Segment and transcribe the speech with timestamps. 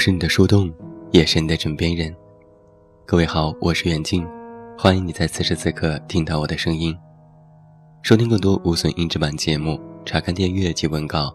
[0.00, 0.72] 是你的树洞，
[1.10, 2.16] 也是你的枕边人。
[3.04, 4.26] 各位好，我是远近，
[4.78, 6.96] 欢迎你在此时此刻听到我的声音。
[8.00, 11.30] 收听更多无损音质版节目，查看电阅及文稿，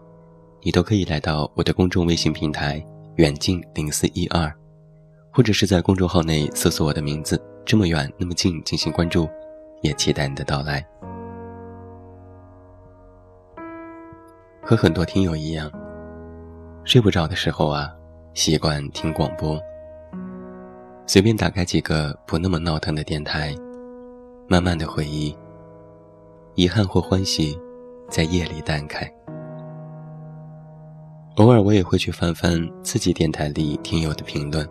[0.62, 2.84] 你都可以来到我的公众微信平台
[3.18, 4.52] “远近零四一二”，
[5.32, 9.28] 或者是在公众号内搜索我的名字“这么远那么近”进行关注，
[9.82, 10.84] 也期待你的到来。
[14.60, 15.70] 和很多听友一样，
[16.82, 17.92] 睡不着的时候啊。
[18.36, 19.58] 习惯听广播，
[21.06, 23.54] 随便打开几个不那么闹腾的电台，
[24.46, 25.34] 慢慢的回忆，
[26.54, 27.58] 遗憾或欢喜，
[28.10, 29.10] 在夜里淡开。
[31.36, 34.68] 偶尔我也会去翻翻自己电台里听友的评论，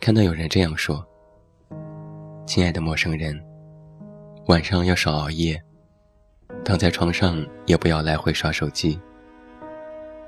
[0.00, 1.06] 看到有人这样说
[2.48, 3.38] ：“亲爱的陌生人，
[4.46, 5.62] 晚上要少熬夜，
[6.64, 8.98] 躺在床上也不要来回刷手机，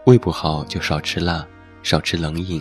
[0.05, 1.43] 胃不好就少吃辣。”
[1.87, 2.61] 少吃冷饮，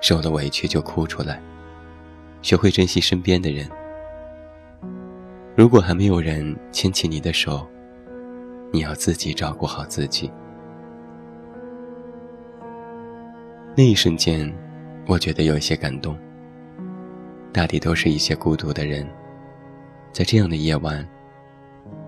[0.00, 1.42] 受了委屈就哭出来，
[2.40, 3.68] 学会珍惜身边的人。
[5.56, 7.66] 如果还没有人牵起你的手，
[8.72, 10.30] 你要自己照顾好自己。
[13.76, 14.48] 那一瞬间，
[15.08, 16.16] 我觉得有一些感动。
[17.52, 19.04] 大抵都是一些孤独的人，
[20.12, 21.04] 在这样的夜晚，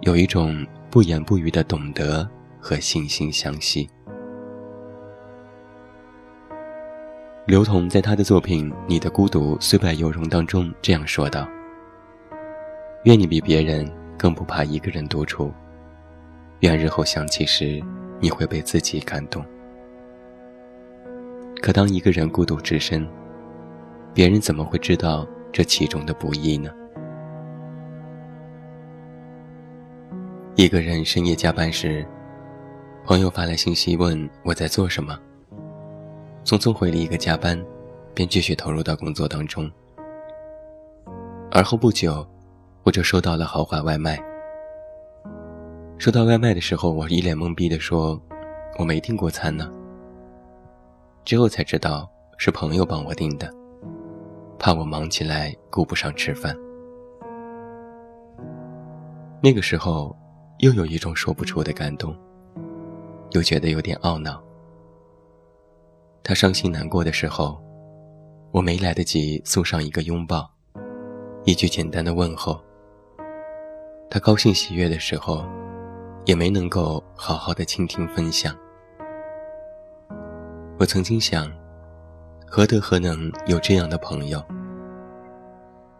[0.02, 2.24] 有一种不言不语的懂得
[2.61, 3.91] 和惺惺相惜。
[7.53, 11.47] 刘同在他的作品《你的孤独虽败犹荣》当中这样说道
[13.05, 13.86] ：“愿你比别人
[14.17, 15.53] 更不怕一个人独处，
[16.61, 17.78] 愿日后想起时，
[18.20, 19.45] 你会被自己感动。
[21.61, 23.06] 可当一个人孤独至深，
[24.14, 26.70] 别人怎么会知道这其中的不易呢？
[30.55, 32.02] 一个人深夜加班时，
[33.05, 35.19] 朋友发来信息问我在做什么。”
[36.45, 37.61] 匆匆回了一个加班，
[38.14, 39.70] 便继续投入到工作当中。
[41.51, 42.27] 而后不久，
[42.83, 44.19] 我就收到了豪华外卖。
[45.98, 48.20] 收到外卖的时候，我一脸懵逼地说
[48.77, 49.70] ：“我没订过餐呢。”
[51.25, 53.48] 之后才知道是朋友帮我订的，
[54.58, 56.57] 怕我忙起来顾不上吃饭。
[59.41, 60.17] 那个时候，
[60.58, 62.17] 又有一种说不出的感动，
[63.31, 64.42] 又觉得有点懊恼。
[66.33, 67.63] 他伤心难过的时候，
[68.53, 70.51] 我没来得及送上一个拥抱，
[71.45, 72.59] 一句简单的问候。
[74.09, 75.45] 他高兴喜悦的时候，
[76.25, 78.57] 也没能够好好的倾听分享。
[80.79, 81.53] 我曾经想，
[82.47, 84.43] 何德何能有这样的朋友？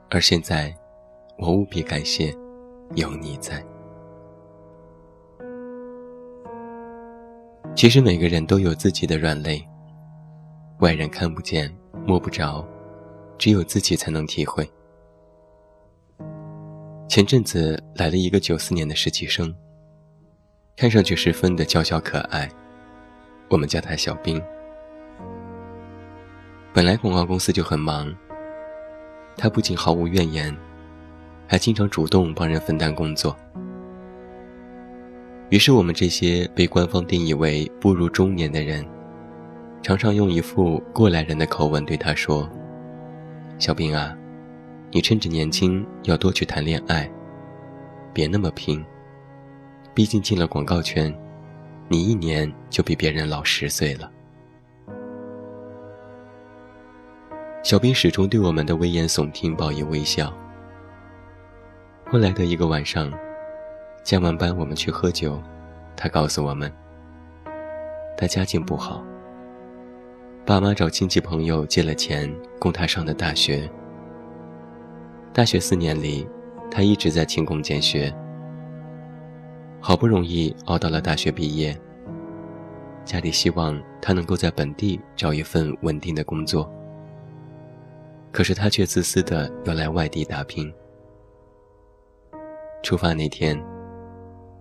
[0.09, 0.75] 而现在，
[1.37, 2.34] 我无比感谢
[2.94, 3.62] 有你在。
[7.75, 9.62] 其实每个人都有自己的软肋。
[10.82, 11.72] 外人看不见、
[12.04, 12.66] 摸不着，
[13.38, 14.69] 只有自己才能体会。
[17.09, 19.54] 前阵子来了一个九四年的实习生，
[20.76, 22.50] 看上去十分的娇小可爱，
[23.48, 24.43] 我们叫他小兵。
[26.75, 28.12] 本来广告公司就很忙，
[29.37, 30.53] 他不仅毫无怨言，
[31.47, 33.37] 还经常主动帮人分担工作。
[35.50, 38.84] 于是我们这些被官方定义为步入中年的人。
[39.82, 42.48] 常常用一副过来人的口吻对他说
[43.59, 44.16] ：“小兵啊，
[44.93, 47.10] 你趁着年轻要多去谈恋爱，
[48.12, 48.84] 别那么拼。
[49.93, 51.12] 毕竟进了广告圈，
[51.88, 54.09] 你一年就比别人老十岁了。”
[57.64, 60.32] 小兵始终对我们的危言耸听报以微笑。
[62.09, 63.12] 后来的一个晚上，
[64.04, 65.43] 加完班我们去喝酒，
[65.97, 66.72] 他告诉我们，
[68.16, 69.05] 他家境不好。
[70.44, 72.28] 爸妈找亲戚朋友借了钱
[72.58, 73.70] 供他上的大学。
[75.32, 76.26] 大学四年里，
[76.68, 78.12] 他一直在勤工俭学。
[79.80, 81.78] 好不容易熬到了大学毕业，
[83.04, 86.68] 家里希望他能够在本地找一份稳定的工作。
[88.32, 90.72] 可是他却自私的要来外地打拼。
[92.82, 93.56] 出发那天，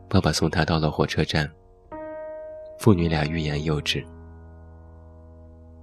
[0.08, 1.50] 爸爸送他到了火车站，
[2.78, 4.06] 父女俩欲言又止。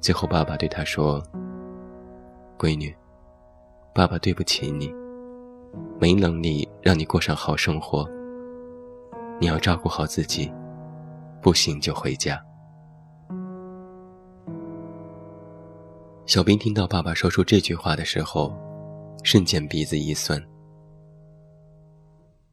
[0.00, 1.22] 最后，爸爸对他说
[2.58, 2.94] ：“闺女，
[3.94, 4.94] 爸爸对不起你，
[6.00, 8.08] 没能力让你过上好生活。
[9.40, 10.50] 你要照顾好自己，
[11.42, 12.40] 不行就回家。”
[16.26, 18.54] 小兵听到爸爸说出这句话的时候，
[19.24, 20.42] 瞬间鼻子一酸。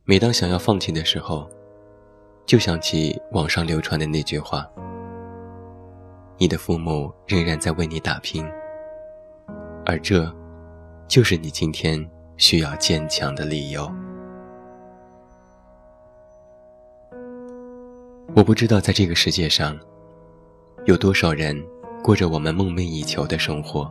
[0.04, 1.50] 每当想要放弃的时候，
[2.46, 4.66] 就想起网上流传的那句话。
[6.38, 8.46] 你的父母仍然在为你打拼，
[9.86, 10.30] 而这，
[11.08, 12.06] 就是你今天
[12.36, 13.90] 需要坚强的理由。
[18.36, 19.80] 我不知道在这个世界上，
[20.84, 21.56] 有多少人
[22.04, 23.90] 过着我们梦寐以求的生活。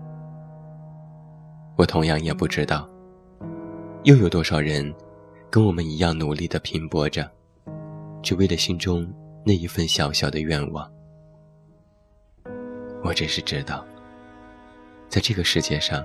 [1.76, 2.86] 我同样也不知道，
[4.02, 4.94] 又有多少人
[5.48, 7.26] 跟我们一样努力的拼搏着，
[8.22, 9.10] 只为了心中
[9.46, 10.86] 那一份小小的愿望。
[13.04, 13.84] 我只是知道，
[15.10, 16.02] 在这个世界上，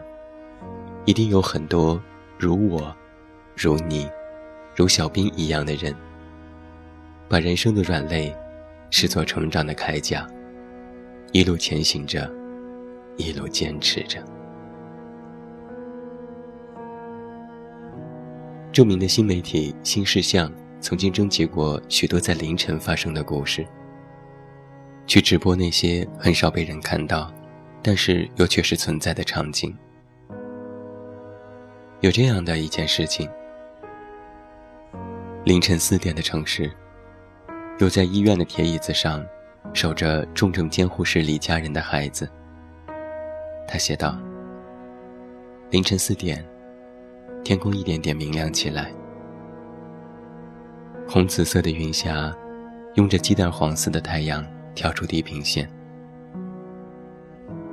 [1.05, 1.99] 一定有很多
[2.37, 2.93] 如我、
[3.55, 4.05] 如你、
[4.75, 5.95] 如小兵一样的人。
[7.29, 8.35] 把人生的软肋
[8.89, 10.27] 视作成长的铠甲，
[11.31, 12.29] 一路前行着，
[13.15, 14.21] 一路坚持着。
[18.73, 20.51] 著名的新媒体新事项
[20.81, 23.65] 曾经征集过许多在凌晨发生的故事，
[25.09, 27.33] 去直播那些很少被人看到，
[27.81, 29.75] 但是又确实存在的场景。
[32.01, 33.27] 有这样的一件事情：
[35.43, 36.71] 凌晨四点的城市。
[37.79, 39.25] 有在医院的铁椅子上，
[39.73, 42.29] 守着重症监护室里家人的孩子。
[43.67, 44.15] 他写道
[45.71, 46.45] ：“凌晨四点，
[47.43, 48.91] 天空一点点明亮起来，
[51.07, 52.31] 红紫色的云霞，
[52.93, 54.45] 拥着鸡蛋黄似的太阳
[54.75, 55.69] 跳出地平线。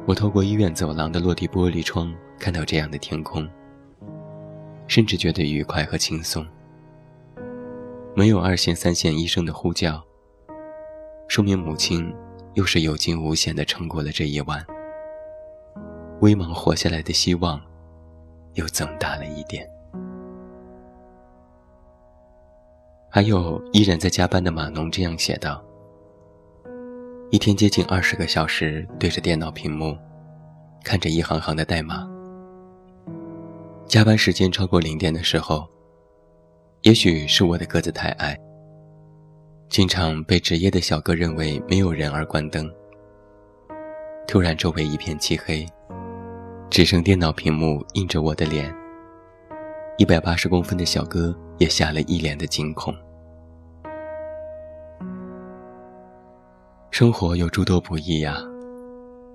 [0.06, 3.48] 我透过医院走廊的落地玻璃窗看到这样的天空，
[4.86, 6.46] 甚至觉得愉快和轻松。”
[8.14, 10.02] 没有二线、三线医生的呼叫，
[11.28, 12.14] 说明母亲
[12.54, 14.64] 又是有惊无险地撑过了这一晚。
[16.20, 17.60] 微茫活下来的希望，
[18.54, 19.68] 又增大了一点。
[23.10, 25.62] 还有依然在加班的码农这样写道
[27.30, 29.96] ：“一天接近二十个小时对着电脑屏幕，
[30.84, 32.08] 看着一行行的代码。
[33.86, 35.66] 加班时间超过零点的时候。”
[36.82, 38.38] 也许是我的个子太矮，
[39.68, 42.70] 经常被职业的小哥认为没有人而关灯。
[44.28, 45.66] 突然周围一片漆黑，
[46.70, 48.72] 只剩电脑屏幕映着我的脸。
[49.98, 52.94] 一百八十公分的小哥也吓了一脸的惊恐。
[56.90, 58.38] 生活有诸多不易呀，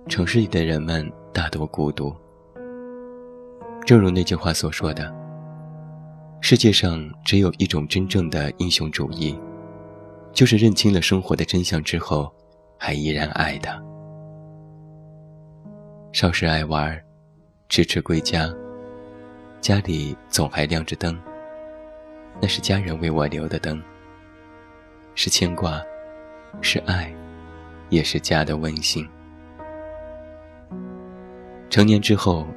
[0.09, 2.15] 城市里的人们大多孤独。
[3.85, 5.13] 正如那句话所说的。
[6.41, 9.39] 世界上只有一种真正的英雄主义，
[10.33, 12.33] 就是认清了生活的真相之后，
[12.79, 13.79] 还依然爱他。
[16.11, 16.99] 少时爱玩，
[17.69, 18.51] 迟迟归家，
[19.61, 21.15] 家里总还亮着灯，
[22.41, 23.79] 那是家人为我留的灯，
[25.13, 25.79] 是牵挂，
[26.59, 27.13] 是爱，
[27.91, 29.07] 也是家的温馨。
[31.69, 32.47] 成年之后，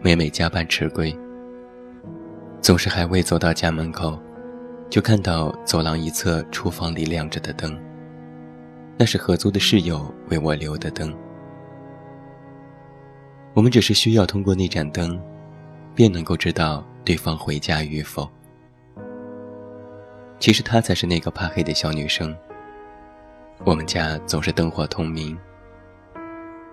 [0.00, 1.12] 每每加班迟归。
[2.60, 4.18] 总是还未走到家门口，
[4.88, 7.78] 就看到走廊一侧厨房里亮着的灯。
[8.96, 11.14] 那是合租的室友为我留的灯。
[13.52, 15.20] 我们只是需要通过那盏灯，
[15.94, 18.26] 便能够知道对方回家与否。
[20.38, 22.34] 其实她才是那个怕黑的小女生。
[23.62, 25.36] 我们家总是灯火通明。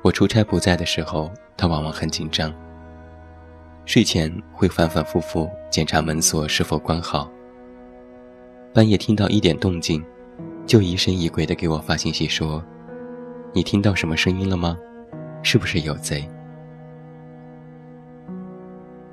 [0.01, 2.51] 我出差不在的时候，他往往很紧张。
[3.85, 7.29] 睡前会反反复复检查门锁是否关好。
[8.73, 10.03] 半夜听到一点动静，
[10.65, 12.63] 就疑神疑鬼地给我发信息说
[13.53, 14.77] ：“你听到什么声音了吗？
[15.43, 16.27] 是不是有贼？”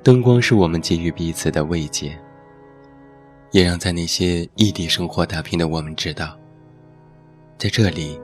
[0.01, 2.17] 灯光是我们给予彼此的慰藉，
[3.51, 6.37] 也让在那些异地生活打拼的我们知道，
[7.59, 8.17] 在这里，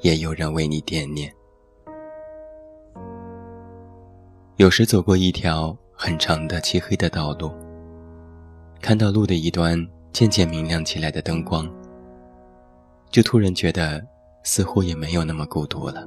[0.00, 1.32] 也有人为你惦念。
[4.56, 7.52] 有时走过一条很长的漆黑的道路，
[8.80, 9.78] 看到路的一端
[10.12, 11.72] 渐渐明亮起来的灯光，
[13.12, 14.04] 就突然觉得
[14.42, 16.04] 似乎也没有那么孤独了。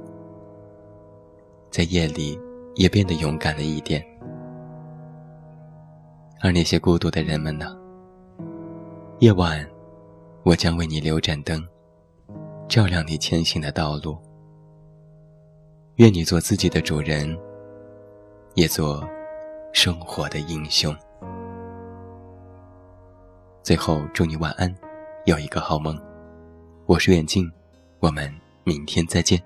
[1.70, 2.38] 在夜里
[2.74, 4.04] 也变得勇敢了一点。
[6.42, 7.74] 而那些孤独的人们呢？
[9.20, 9.66] 夜晚，
[10.42, 11.66] 我将为你留盏灯，
[12.68, 14.18] 照亮你前行的道路。
[15.96, 17.38] 愿你做自己的主人。
[18.54, 19.02] 也做
[19.72, 20.94] 生活的英雄。
[23.62, 24.70] 最后，祝你晚安，
[25.24, 25.98] 有一个好梦。
[26.84, 27.50] 我是远近，
[27.98, 28.30] 我们
[28.64, 29.42] 明天再见。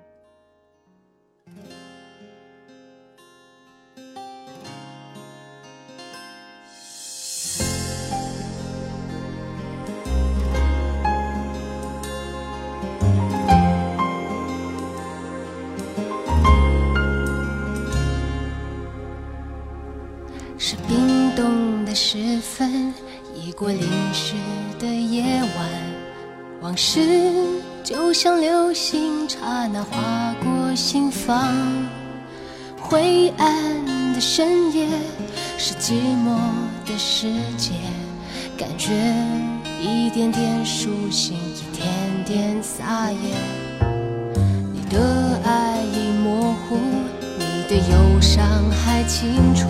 [22.40, 22.92] 分，
[23.34, 23.80] 已过零
[24.12, 24.34] 时
[24.78, 25.68] 的夜晚，
[26.60, 27.00] 往事
[27.84, 31.54] 就像流星，刹那划过心房。
[32.78, 34.86] 灰暗的深夜，
[35.58, 36.38] 是寂寞
[36.86, 37.26] 的世
[37.56, 37.72] 界，
[38.56, 38.92] 感觉
[39.80, 43.18] 一点点苏醒，一点点撒野。
[44.72, 46.78] 你的爱已模糊，
[47.38, 49.66] 你的忧伤还清楚。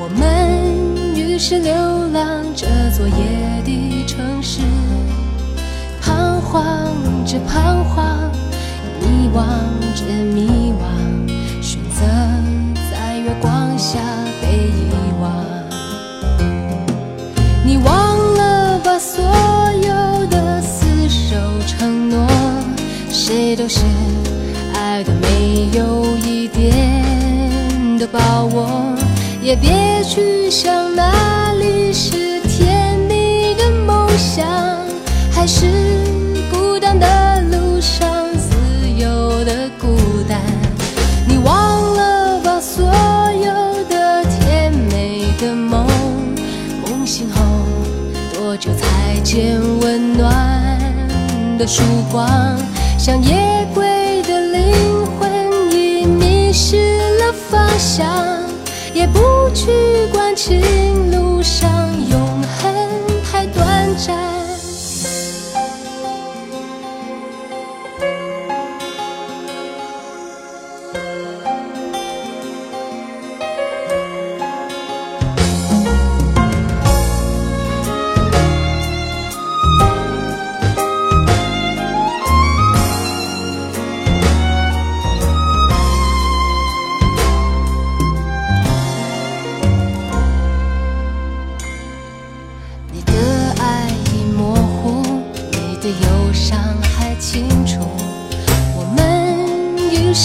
[0.00, 0.97] 我们
[1.40, 1.72] 是流
[2.12, 4.60] 浪这座夜的城市，
[6.02, 6.92] 彷徨
[7.24, 8.28] 着彷徨，
[9.00, 9.44] 迷惘
[9.94, 10.04] 着
[10.34, 12.04] 迷惘，选择
[12.90, 14.00] 在月光下
[14.42, 14.90] 被遗
[15.22, 15.44] 忘。
[17.64, 21.36] 你忘了把所有的厮守
[21.68, 22.26] 承诺，
[23.10, 23.78] 谁都是
[24.74, 28.87] 爱的没有一点的把握。
[29.40, 34.46] 也别去想哪里是甜蜜的梦想，
[35.30, 35.66] 还是
[36.50, 39.96] 孤单的路上自由的孤
[40.28, 40.40] 单。
[41.26, 45.86] 你忘了把所有的甜美的梦，
[46.82, 47.40] 梦醒后
[48.34, 50.78] 多久才见温暖
[51.56, 52.28] 的曙光？
[52.98, 53.47] 像夜
[60.46, 60.77] 管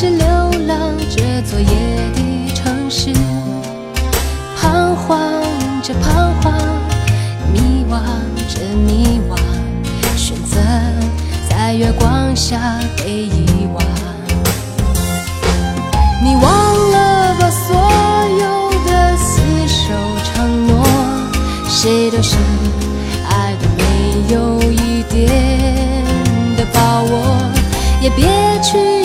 [0.04, 0.28] 是流
[0.68, 1.68] 浪这座夜
[2.14, 3.14] 的城市，
[4.60, 5.18] 彷徨
[5.82, 6.54] 着彷徨，
[7.54, 8.02] 迷惘
[8.54, 9.38] 着迷惘，
[10.18, 10.60] 选择
[11.50, 13.82] 在月光下被遗忘。
[16.22, 17.74] 你忘了吧所
[18.42, 19.94] 有的厮守
[20.26, 20.86] 承诺，
[21.70, 22.36] 谁都是
[23.30, 25.30] 爱的没有一点
[26.58, 27.38] 的把握，
[28.02, 28.26] 也别
[28.62, 29.03] 去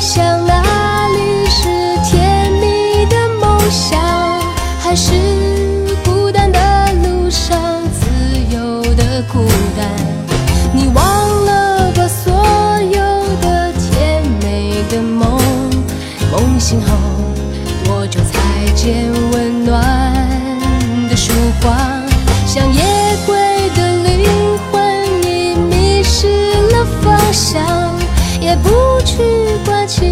[28.49, 29.23] 也不去
[29.67, 30.11] 管情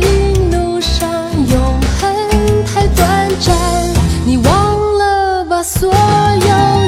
[0.50, 1.09] 路上
[1.49, 3.57] 永恒太短暂。
[4.26, 5.95] 你忘了把所有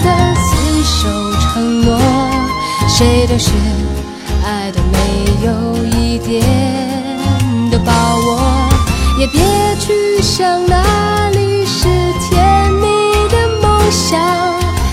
[0.04, 1.08] 的厮守
[1.40, 1.98] 承诺，
[2.86, 3.50] 谁都是
[4.44, 4.98] 爱的没
[5.46, 6.44] 有一点
[7.70, 8.38] 的把握。
[9.18, 9.40] 也别
[9.80, 11.88] 去想哪里是
[12.28, 12.86] 甜蜜
[13.30, 14.20] 的梦想，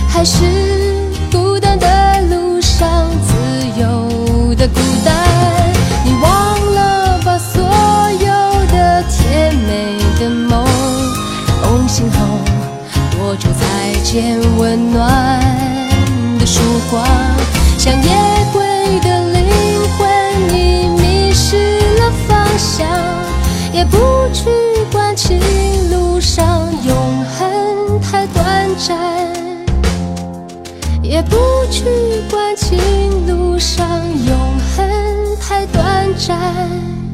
[0.07, 0.45] 还是
[14.15, 15.41] 才见温暖
[16.39, 17.05] 的曙光？
[17.77, 18.09] 像夜
[18.53, 18.65] 归
[19.01, 19.43] 的灵
[19.97, 22.87] 魂已迷失了方向。
[23.73, 23.97] 也不
[24.31, 24.49] 去
[24.89, 25.37] 管情
[25.91, 26.47] 路上
[26.85, 28.97] 永恒太短暂，
[31.01, 31.35] 也不
[31.69, 31.83] 去
[32.31, 32.79] 管情
[33.27, 33.85] 路上
[34.25, 34.37] 永
[34.77, 37.04] 恒太短暂。